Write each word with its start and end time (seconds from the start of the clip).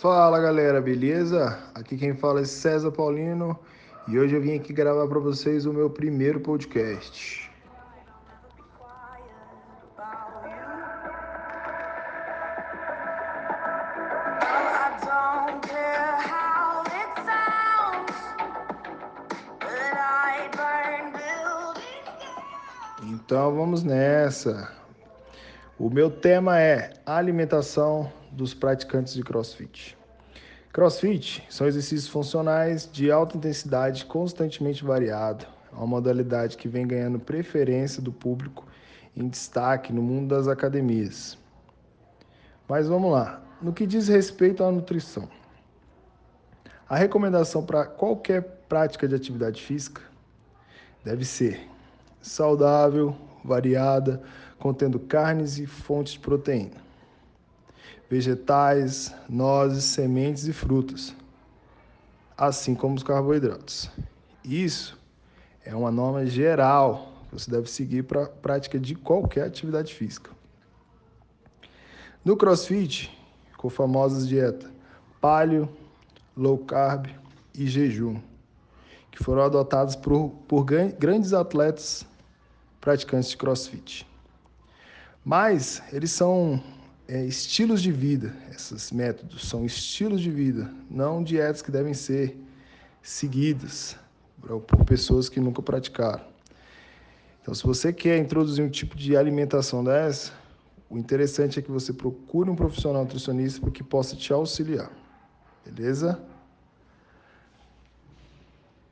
Fala 0.00 0.38
galera, 0.40 0.80
beleza? 0.80 1.58
Aqui 1.74 1.96
quem 1.96 2.14
fala 2.14 2.42
é 2.42 2.44
César 2.44 2.92
Paulino 2.92 3.58
e 4.06 4.16
hoje 4.16 4.36
eu 4.36 4.40
vim 4.40 4.54
aqui 4.54 4.72
gravar 4.72 5.08
para 5.08 5.18
vocês 5.18 5.66
o 5.66 5.72
meu 5.72 5.90
primeiro 5.90 6.38
podcast. 6.38 7.50
Então 23.26 23.52
vamos 23.52 23.82
nessa. 23.82 24.70
O 25.76 25.90
meu 25.90 26.08
tema 26.08 26.60
é 26.60 26.92
alimentação 27.04 28.08
dos 28.30 28.54
praticantes 28.54 29.14
de 29.14 29.24
CrossFit. 29.24 29.98
CrossFit 30.72 31.44
são 31.50 31.66
exercícios 31.66 32.06
funcionais 32.06 32.88
de 32.88 33.10
alta 33.10 33.36
intensidade 33.36 34.04
constantemente 34.04 34.84
variado. 34.84 35.44
É 35.72 35.74
uma 35.74 35.88
modalidade 35.88 36.56
que 36.56 36.68
vem 36.68 36.86
ganhando 36.86 37.18
preferência 37.18 38.00
do 38.00 38.12
público 38.12 38.64
em 39.16 39.26
destaque 39.26 39.92
no 39.92 40.02
mundo 40.02 40.32
das 40.32 40.46
academias. 40.46 41.36
Mas 42.68 42.86
vamos 42.86 43.10
lá. 43.10 43.42
No 43.60 43.72
que 43.72 43.88
diz 43.88 44.06
respeito 44.06 44.62
à 44.62 44.70
nutrição, 44.70 45.28
a 46.88 46.94
recomendação 46.94 47.66
para 47.66 47.86
qualquer 47.86 48.42
prática 48.68 49.08
de 49.08 49.16
atividade 49.16 49.60
física 49.60 50.00
deve 51.04 51.24
ser 51.24 51.74
saudável, 52.28 53.16
variada, 53.44 54.22
contendo 54.58 54.98
carnes 54.98 55.58
e 55.58 55.66
fontes 55.66 56.14
de 56.14 56.20
proteína, 56.20 56.76
vegetais, 58.08 59.14
nozes, 59.28 59.84
sementes 59.84 60.46
e 60.46 60.52
frutas, 60.52 61.14
assim 62.36 62.74
como 62.74 62.94
os 62.94 63.02
carboidratos. 63.02 63.90
Isso 64.44 64.98
é 65.64 65.74
uma 65.74 65.90
norma 65.90 66.24
geral 66.26 67.12
que 67.28 67.34
você 67.34 67.50
deve 67.50 67.68
seguir 67.68 68.04
para 68.04 68.24
a 68.24 68.28
prática 68.28 68.78
de 68.78 68.94
qualquer 68.94 69.46
atividade 69.46 69.94
física. 69.94 70.30
No 72.24 72.36
CrossFit, 72.36 73.16
com 73.56 73.68
famosas 73.70 74.26
dietas 74.26 74.70
paleo, 75.20 75.68
low 76.36 76.58
carb 76.58 77.08
e 77.54 77.66
jejum, 77.66 78.20
que 79.10 79.22
foram 79.24 79.42
adotadas 79.42 79.96
por, 79.96 80.30
por 80.46 80.64
grandes 80.64 81.32
atletas 81.32 82.06
praticantes 82.86 83.30
de 83.30 83.36
crossfit. 83.36 84.06
Mas 85.24 85.82
eles 85.92 86.12
são 86.12 86.62
é, 87.08 87.24
estilos 87.24 87.82
de 87.82 87.90
vida, 87.90 88.32
esses 88.54 88.92
métodos 88.92 89.48
são 89.48 89.66
estilos 89.66 90.20
de 90.20 90.30
vida, 90.30 90.72
não 90.88 91.20
dietas 91.20 91.62
que 91.62 91.72
devem 91.72 91.92
ser 91.92 92.36
seguidas 93.02 93.96
por 94.40 94.84
pessoas 94.84 95.28
que 95.28 95.40
nunca 95.40 95.60
praticaram. 95.60 96.24
Então, 97.42 97.52
se 97.52 97.64
você 97.64 97.92
quer 97.92 98.18
introduzir 98.18 98.64
um 98.64 98.70
tipo 98.70 98.96
de 98.96 99.16
alimentação 99.16 99.82
dessa, 99.82 100.32
o 100.88 100.96
interessante 100.96 101.58
é 101.58 101.62
que 101.62 101.72
você 101.72 101.92
procure 101.92 102.48
um 102.48 102.54
profissional 102.54 103.02
nutricionista 103.02 103.68
que 103.68 103.82
possa 103.82 104.14
te 104.14 104.32
auxiliar. 104.32 104.92
Beleza? 105.64 106.20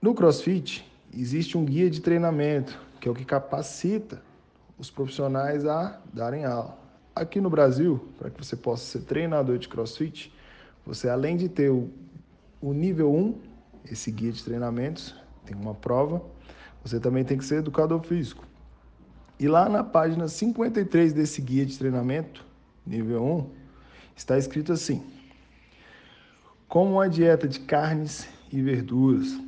No 0.00 0.14
CrossFit, 0.14 0.88
existe 1.12 1.58
um 1.58 1.64
guia 1.64 1.90
de 1.90 2.00
treinamento 2.00 2.89
que 3.00 3.08
é 3.08 3.10
o 3.10 3.14
que 3.14 3.24
capacita 3.24 4.22
os 4.78 4.90
profissionais 4.90 5.66
a 5.66 6.00
darem 6.12 6.44
aula. 6.44 6.78
Aqui 7.14 7.40
no 7.40 7.50
Brasil, 7.50 8.08
para 8.18 8.30
que 8.30 8.44
você 8.44 8.54
possa 8.54 8.84
ser 8.84 9.04
treinador 9.04 9.58
de 9.58 9.68
crossfit, 9.68 10.32
você 10.84 11.08
além 11.08 11.36
de 11.36 11.48
ter 11.48 11.70
o, 11.70 11.90
o 12.60 12.72
nível 12.72 13.12
1, 13.12 13.40
esse 13.90 14.10
guia 14.10 14.30
de 14.30 14.44
treinamentos, 14.44 15.14
tem 15.44 15.56
uma 15.56 15.74
prova, 15.74 16.22
você 16.84 17.00
também 17.00 17.24
tem 17.24 17.36
que 17.36 17.44
ser 17.44 17.56
educador 17.56 18.02
físico. 18.02 18.46
E 19.38 19.48
lá 19.48 19.68
na 19.68 19.82
página 19.82 20.28
53 20.28 21.12
desse 21.14 21.40
guia 21.40 21.64
de 21.64 21.78
treinamento, 21.78 22.44
nível 22.86 23.24
1, 23.24 23.50
está 24.14 24.36
escrito 24.36 24.72
assim: 24.72 25.02
Como 26.68 26.92
uma 26.92 27.08
dieta 27.08 27.48
de 27.48 27.60
carnes 27.60 28.28
e 28.52 28.60
verduras, 28.60 29.40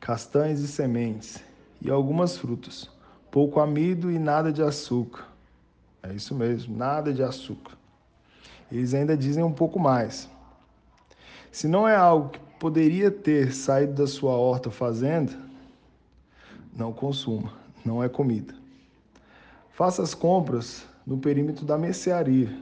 castanhas 0.00 0.60
e 0.60 0.68
sementes, 0.68 1.42
e 1.80 1.90
algumas 1.90 2.36
frutas. 2.36 2.90
Pouco 3.30 3.60
amido 3.60 4.10
e 4.10 4.18
nada 4.18 4.52
de 4.52 4.62
açúcar. 4.62 5.26
É 6.02 6.12
isso 6.12 6.34
mesmo, 6.34 6.76
nada 6.76 7.12
de 7.12 7.22
açúcar. 7.22 7.76
Eles 8.70 8.94
ainda 8.94 9.16
dizem 9.16 9.42
um 9.42 9.52
pouco 9.52 9.78
mais. 9.78 10.28
Se 11.50 11.66
não 11.66 11.86
é 11.86 11.96
algo 11.96 12.30
que 12.30 12.38
poderia 12.58 13.10
ter 13.10 13.52
saído 13.52 13.94
da 13.94 14.06
sua 14.06 14.32
horta 14.32 14.70
fazenda, 14.70 15.32
não 16.72 16.92
consuma, 16.92 17.52
não 17.84 18.02
é 18.02 18.08
comida. 18.08 18.54
Faça 19.72 20.02
as 20.02 20.14
compras 20.14 20.86
no 21.06 21.18
perímetro 21.18 21.64
da 21.64 21.76
mercearia. 21.76 22.54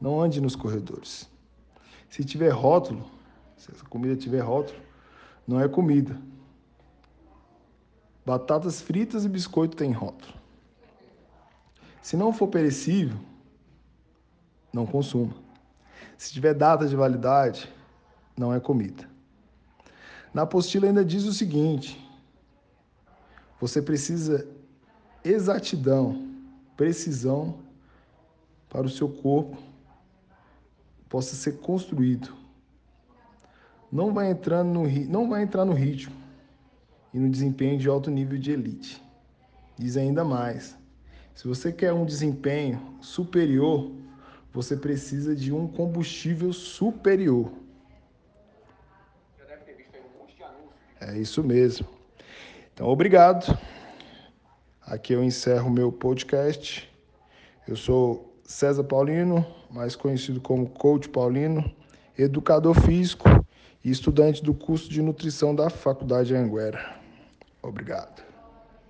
Não 0.00 0.20
ande 0.20 0.40
nos 0.40 0.56
corredores. 0.56 1.28
Se 2.08 2.24
tiver 2.24 2.50
rótulo, 2.50 3.04
se 3.56 3.70
essa 3.70 3.84
comida 3.84 4.16
tiver 4.16 4.40
rótulo, 4.40 4.80
não 5.46 5.60
é 5.60 5.68
comida. 5.68 6.18
Batatas 8.30 8.80
fritas 8.80 9.24
e 9.24 9.28
biscoito 9.28 9.76
têm 9.76 9.90
rótulo. 9.90 10.32
Se 12.00 12.16
não 12.16 12.32
for 12.32 12.46
perecível, 12.46 13.18
não 14.72 14.86
consuma. 14.86 15.34
Se 16.16 16.32
tiver 16.32 16.54
data 16.54 16.86
de 16.86 16.94
validade, 16.94 17.68
não 18.38 18.54
é 18.54 18.60
comida. 18.60 19.10
Na 20.32 20.42
apostila 20.42 20.86
ainda 20.86 21.04
diz 21.04 21.24
o 21.24 21.34
seguinte: 21.34 22.00
você 23.60 23.82
precisa 23.82 24.46
exatidão, 25.24 26.30
precisão 26.76 27.58
para 28.68 28.86
o 28.86 28.90
seu 28.90 29.08
corpo 29.08 29.60
possa 31.08 31.34
ser 31.34 31.58
construído. 31.58 32.32
Não 33.90 34.14
vai 34.14 34.30
entrando 34.30 34.68
no 34.68 34.88
não 35.08 35.28
vai 35.28 35.42
entrar 35.42 35.64
no 35.64 35.72
ritmo 35.72 36.19
e 37.12 37.18
no 37.18 37.28
desempenho 37.28 37.78
de 37.78 37.88
alto 37.88 38.10
nível 38.10 38.38
de 38.38 38.52
elite. 38.52 39.02
Diz 39.76 39.96
ainda 39.96 40.24
mais: 40.24 40.76
se 41.34 41.48
você 41.48 41.72
quer 41.72 41.92
um 41.92 42.04
desempenho 42.04 42.96
superior, 43.00 43.90
você 44.52 44.76
precisa 44.76 45.34
de 45.34 45.52
um 45.52 45.66
combustível 45.66 46.52
superior. 46.52 47.50
É 51.00 51.16
isso 51.16 51.42
mesmo. 51.42 51.86
Então, 52.74 52.86
obrigado. 52.88 53.58
Aqui 54.82 55.14
eu 55.14 55.24
encerro 55.24 55.70
meu 55.70 55.90
podcast. 55.90 56.90
Eu 57.66 57.76
sou 57.76 58.34
César 58.44 58.84
Paulino, 58.84 59.46
mais 59.70 59.96
conhecido 59.96 60.40
como 60.40 60.68
Coach 60.68 61.08
Paulino, 61.08 61.72
educador 62.18 62.74
físico 62.74 63.28
e 63.82 63.90
estudante 63.90 64.42
do 64.42 64.52
curso 64.52 64.90
de 64.90 65.00
nutrição 65.00 65.54
da 65.54 65.70
Faculdade 65.70 66.34
Anguera. 66.34 66.99
Obrigado. 67.62 68.29